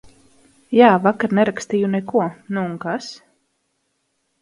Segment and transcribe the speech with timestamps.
[0.77, 2.25] Jā, vakar nerakstīju neko,
[2.57, 3.15] nu un kas?